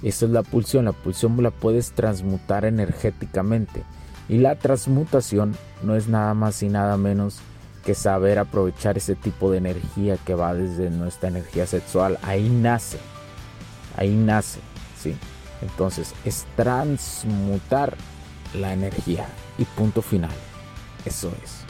Esa 0.02 0.26
es 0.26 0.30
la 0.30 0.42
pulsión. 0.42 0.84
La 0.84 0.92
pulsión 0.92 1.42
la 1.42 1.50
puedes 1.50 1.92
transmutar 1.92 2.64
energéticamente. 2.64 3.82
Y 4.28 4.38
la 4.38 4.56
transmutación 4.56 5.56
no 5.82 5.96
es 5.96 6.08
nada 6.08 6.34
más 6.34 6.62
y 6.62 6.68
nada 6.68 6.96
menos 6.96 7.38
que 7.84 7.94
saber 7.94 8.38
aprovechar 8.38 8.96
ese 8.96 9.14
tipo 9.14 9.50
de 9.50 9.58
energía 9.58 10.16
que 10.16 10.34
va 10.34 10.54
desde 10.54 10.90
nuestra 10.90 11.28
energía 11.28 11.66
sexual. 11.66 12.18
Ahí 12.22 12.48
nace. 12.48 12.98
Ahí 13.96 14.14
nace. 14.14 14.60
¿sí? 15.00 15.14
Entonces 15.62 16.14
es 16.24 16.46
transmutar 16.56 17.96
la 18.54 18.72
energía. 18.72 19.26
Y 19.58 19.64
punto 19.64 20.02
final. 20.02 20.34
Eso 21.04 21.32
es. 21.42 21.63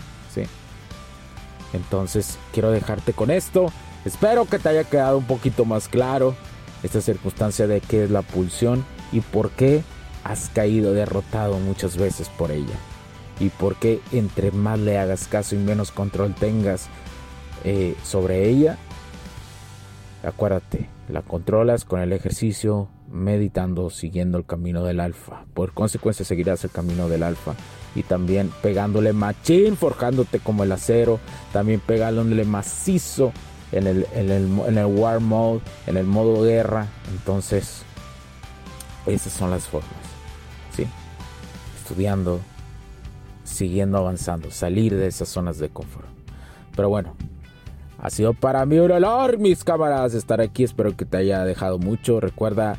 Entonces 1.75 2.39
quiero 2.53 2.71
dejarte 2.71 3.13
con 3.13 3.31
esto. 3.31 3.67
Espero 4.05 4.47
que 4.47 4.59
te 4.59 4.69
haya 4.69 4.85
quedado 4.85 5.19
un 5.19 5.27
poquito 5.27 5.65
más 5.65 5.89
claro 5.89 6.35
esta 6.83 7.01
circunstancia 7.01 7.67
de 7.67 7.81
qué 7.81 8.05
es 8.05 8.11
la 8.11 8.23
pulsión 8.23 8.85
y 9.13 9.21
por 9.21 9.51
qué 9.51 9.83
has 10.23 10.49
caído 10.51 10.93
derrotado 10.93 11.59
muchas 11.59 11.97
veces 11.97 12.29
por 12.29 12.51
ella. 12.51 12.75
Y 13.41 13.49
por 13.49 13.77
qué 13.77 14.01
entre 14.13 14.53
más 14.53 14.79
le 14.79 14.99
hagas 14.99 15.27
caso 15.27 15.55
y 15.55 15.59
menos 15.59 15.91
control 15.91 16.35
tengas 16.35 16.89
eh, 17.65 17.97
sobre 18.05 18.49
ella, 18.49 18.79
acuérdate, 20.23 20.89
la 21.09 21.23
controlas 21.23 21.85
con 21.85 22.01
el 22.01 22.13
ejercicio, 22.13 22.89
meditando, 23.11 23.91
siguiendo 23.91 24.39
el 24.39 24.47
camino 24.47 24.85
del 24.85 25.01
alfa. 25.01 25.45
Por 25.55 25.73
consecuencia 25.73 26.25
seguirás 26.25 26.63
el 26.65 26.71
camino 26.71 27.09
del 27.09 27.23
alfa. 27.23 27.55
Y 27.95 28.03
también 28.03 28.51
pegándole 28.63 29.13
machín, 29.13 29.77
forjándote 29.77 30.41
como 30.41 30.65
el 30.65 30.73
acero. 30.73 31.21
También 31.53 31.81
pegándole 31.81 32.45
macizo 32.45 33.33
en 33.73 33.87
el, 33.87 34.07
en 34.15 34.79
el, 34.79 34.87
war 34.87 35.21
mode, 35.21 35.61
en 35.87 35.97
el 35.97 36.07
modo 36.07 36.43
guerra. 36.43 36.87
Entonces, 37.11 37.83
esas 39.07 39.33
son 39.33 39.51
las 39.51 39.65
formas. 39.65 39.91
¿sí? 40.77 40.87
Estudiando, 41.79 42.41
siguiendo 43.45 43.99
avanzando, 43.99 44.51
salir 44.51 44.95
de 44.97 45.07
esas 45.07 45.29
zonas 45.29 45.59
de 45.59 45.69
confort. 45.69 46.07
Pero 46.75 46.89
bueno, 46.89 47.15
ha 47.99 48.11
sido 48.11 48.35
para 48.35 48.67
mí 48.67 48.79
un 48.79 48.91
honor, 48.91 49.39
mis 49.39 49.65
cámaras, 49.65 50.15
estar 50.15 50.41
aquí. 50.41 50.65
Espero 50.65 50.97
que 50.97 51.05
te 51.05 51.17
haya 51.17 51.45
dejado 51.45 51.79
mucho. 51.79 52.21
Recuerda, 52.21 52.77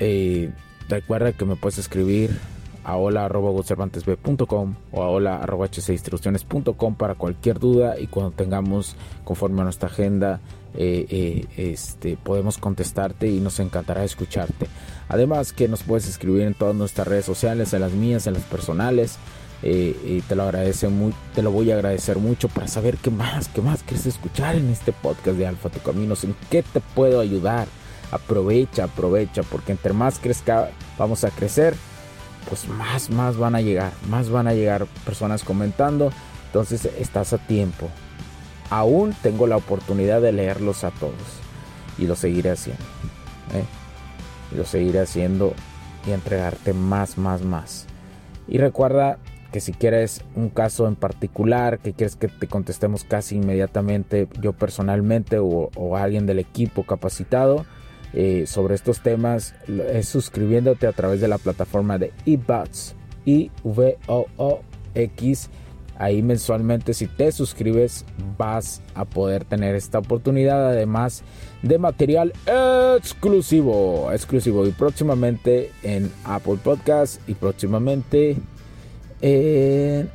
eh, 0.00 0.52
recuerda 0.88 1.32
que 1.32 1.44
me 1.44 1.56
puedes 1.56 1.78
escribir 1.78 2.38
a 2.84 2.96
hola.cervantesb.com 2.96 4.74
o 4.92 5.02
a 5.02 5.08
hola.hcinstrucciones.com 5.08 6.94
para 6.94 7.14
cualquier 7.14 7.58
duda 7.58 7.98
y 7.98 8.06
cuando 8.06 8.32
tengamos 8.32 8.96
conforme 9.24 9.60
a 9.60 9.64
nuestra 9.64 9.88
agenda 9.88 10.40
eh, 10.74 11.06
eh, 11.10 11.72
este, 11.72 12.16
podemos 12.16 12.58
contestarte 12.58 13.28
y 13.28 13.40
nos 13.40 13.58
encantará 13.60 14.04
escucharte. 14.04 14.66
Además 15.08 15.52
que 15.52 15.68
nos 15.68 15.82
puedes 15.82 16.08
escribir 16.08 16.42
en 16.42 16.54
todas 16.54 16.74
nuestras 16.74 17.08
redes 17.08 17.24
sociales, 17.24 17.72
en 17.72 17.80
las 17.80 17.92
mías, 17.92 18.26
en 18.26 18.34
las 18.34 18.44
personales. 18.44 19.18
Eh, 19.62 19.94
y 20.06 20.22
te 20.22 20.36
lo 20.36 20.44
agradece 20.44 20.88
muy, 20.88 21.12
te 21.34 21.42
lo 21.42 21.50
voy 21.50 21.70
a 21.70 21.74
agradecer 21.74 22.18
mucho 22.18 22.48
para 22.48 22.66
saber 22.66 22.96
qué 22.96 23.10
más, 23.10 23.48
qué 23.48 23.60
más 23.60 23.82
quieres 23.82 24.06
escuchar 24.06 24.56
en 24.56 24.70
este 24.70 24.90
podcast 24.90 25.36
de 25.36 25.46
Alfa 25.46 25.68
Tu 25.68 25.80
Caminos, 25.80 26.24
en 26.24 26.34
qué 26.50 26.62
te 26.62 26.80
puedo 26.80 27.20
ayudar. 27.20 27.68
Aprovecha, 28.10 28.84
aprovecha, 28.84 29.42
porque 29.42 29.72
entre 29.72 29.92
más 29.92 30.18
crezca, 30.18 30.70
vamos 30.98 31.24
a 31.24 31.30
crecer 31.30 31.74
pues 32.48 32.68
más, 32.68 33.10
más 33.10 33.36
van 33.36 33.54
a 33.54 33.60
llegar, 33.60 33.92
más 34.08 34.30
van 34.30 34.46
a 34.46 34.54
llegar 34.54 34.86
personas 35.04 35.42
comentando. 35.42 36.12
Entonces 36.46 36.86
estás 36.98 37.32
a 37.32 37.38
tiempo. 37.38 37.88
Aún 38.70 39.14
tengo 39.22 39.46
la 39.46 39.56
oportunidad 39.56 40.20
de 40.20 40.32
leerlos 40.32 40.84
a 40.84 40.90
todos. 40.90 41.14
Y 41.98 42.06
lo 42.06 42.16
seguiré 42.16 42.50
haciendo. 42.50 42.82
¿eh? 43.54 43.64
Y 44.52 44.56
lo 44.56 44.64
seguiré 44.64 45.00
haciendo 45.00 45.54
y 46.06 46.12
entregarte 46.12 46.72
más, 46.72 47.18
más, 47.18 47.42
más. 47.42 47.86
Y 48.48 48.58
recuerda 48.58 49.18
que 49.52 49.60
si 49.60 49.72
quieres 49.72 50.22
un 50.34 50.48
caso 50.48 50.86
en 50.86 50.96
particular, 50.96 51.78
que 51.78 51.92
quieres 51.92 52.16
que 52.16 52.28
te 52.28 52.46
contestemos 52.46 53.04
casi 53.04 53.36
inmediatamente, 53.36 54.28
yo 54.40 54.52
personalmente 54.52 55.38
o, 55.38 55.70
o 55.74 55.96
alguien 55.96 56.26
del 56.26 56.38
equipo 56.38 56.84
capacitado, 56.84 57.66
eh, 58.12 58.44
sobre 58.46 58.74
estos 58.74 59.00
temas 59.00 59.54
es 59.92 60.08
suscribiéndote 60.08 60.86
a 60.86 60.92
través 60.92 61.20
de 61.20 61.28
la 61.28 61.38
plataforma 61.38 61.98
de 61.98 62.12
eBots, 62.26 62.94
I 63.24 63.50
V 63.62 63.98
O 64.06 64.26
O 64.36 64.60
X. 64.94 65.50
Ahí 65.98 66.22
mensualmente 66.22 66.94
si 66.94 67.06
te 67.06 67.30
suscribes 67.30 68.06
vas 68.38 68.80
a 68.94 69.04
poder 69.04 69.44
tener 69.44 69.74
esta 69.74 69.98
oportunidad 69.98 70.70
además 70.70 71.22
de 71.62 71.78
material 71.78 72.32
exclusivo, 72.96 74.10
exclusivo 74.10 74.66
y 74.66 74.70
próximamente 74.70 75.70
en 75.82 76.10
Apple 76.24 76.56
Podcast 76.64 77.20
y 77.28 77.34
próximamente 77.34 78.38
en, 79.20 80.10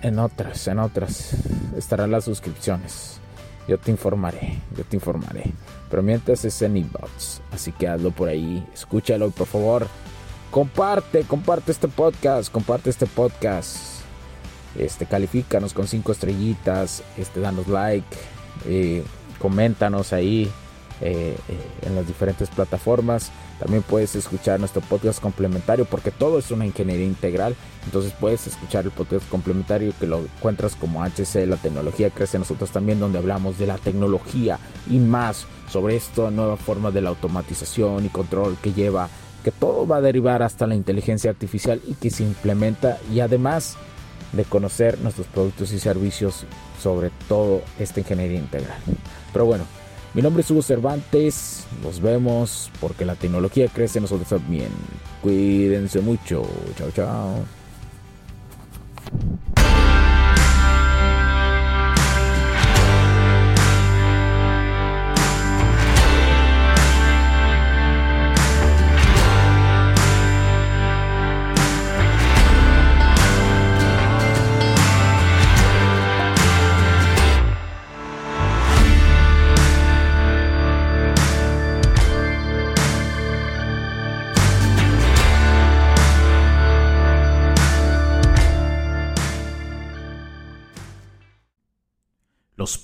en 0.00 0.18
otras, 0.18 0.68
en 0.68 0.78
otras 0.78 1.36
estarán 1.76 2.10
las 2.10 2.24
suscripciones. 2.24 3.20
Yo 3.68 3.78
te 3.78 3.90
informaré, 3.90 4.58
yo 4.76 4.84
te 4.84 4.96
informaré. 4.96 5.52
Pero 5.90 6.02
mientras 6.02 6.44
es 6.44 6.60
en 6.62 6.76
inbox. 6.76 7.40
Así 7.50 7.72
que 7.72 7.88
hazlo 7.88 8.10
por 8.10 8.28
ahí. 8.28 8.64
Escúchalo, 8.72 9.30
por 9.30 9.46
favor. 9.46 9.86
Comparte, 10.50 11.22
comparte 11.22 11.72
este 11.72 11.88
podcast. 11.88 12.52
Comparte 12.52 12.90
este 12.90 13.06
podcast. 13.06 13.76
Este, 14.78 15.06
califícanos 15.06 15.72
con 15.72 15.88
cinco 15.88 16.12
estrellitas. 16.12 17.02
Este, 17.16 17.40
danos 17.40 17.66
like. 17.66 18.06
Eh, 18.66 19.02
coméntanos 19.40 20.12
ahí 20.12 20.50
eh, 21.00 21.36
eh, 21.48 21.86
en 21.86 21.94
las 21.94 22.06
diferentes 22.06 22.48
plataformas. 22.48 23.30
También 23.58 23.82
puedes 23.82 24.14
escuchar 24.14 24.60
nuestro 24.60 24.80
podcast 24.80 25.20
complementario 25.20 25.84
porque 25.84 26.10
todo 26.10 26.38
es 26.38 26.50
una 26.50 26.66
ingeniería 26.66 27.06
integral. 27.06 27.54
Entonces 27.84 28.12
puedes 28.18 28.46
escuchar 28.46 28.84
el 28.84 28.90
podcast 28.90 29.28
complementario 29.28 29.92
que 29.98 30.06
lo 30.06 30.20
encuentras 30.20 30.74
como 30.74 31.02
HC, 31.02 31.46
la 31.46 31.56
tecnología 31.56 32.10
crece 32.10 32.38
nosotros 32.38 32.70
también, 32.70 32.98
donde 32.98 33.18
hablamos 33.18 33.58
de 33.58 33.66
la 33.66 33.78
tecnología 33.78 34.58
y 34.90 34.98
más 34.98 35.46
sobre 35.70 35.96
esta 35.96 36.30
nueva 36.30 36.56
forma 36.56 36.90
de 36.90 37.02
la 37.02 37.10
automatización 37.10 38.06
y 38.06 38.08
control 38.08 38.56
que 38.62 38.72
lleva, 38.72 39.08
que 39.44 39.52
todo 39.52 39.86
va 39.86 39.98
a 39.98 40.00
derivar 40.00 40.42
hasta 40.42 40.66
la 40.66 40.74
inteligencia 40.74 41.30
artificial 41.30 41.80
y 41.86 41.94
que 41.94 42.10
se 42.10 42.22
implementa 42.22 42.98
y 43.12 43.20
además 43.20 43.76
de 44.32 44.44
conocer 44.44 44.98
nuestros 45.00 45.26
productos 45.26 45.72
y 45.72 45.78
servicios 45.78 46.44
sobre 46.82 47.10
todo 47.28 47.62
esta 47.78 48.00
ingeniería 48.00 48.38
integral. 48.38 48.78
Pero 49.32 49.46
bueno, 49.46 49.64
mi 50.16 50.22
nombre 50.22 50.40
es 50.40 50.50
Hugo 50.50 50.62
Cervantes. 50.62 51.66
Nos 51.82 52.00
vemos 52.00 52.70
porque 52.80 53.04
la 53.04 53.16
tecnología 53.16 53.68
crece, 53.68 54.00
nosotros 54.00 54.30
también. 54.30 54.70
Cuídense 55.22 56.00
mucho. 56.00 56.42
Chao, 56.78 56.90
chao. 56.90 57.44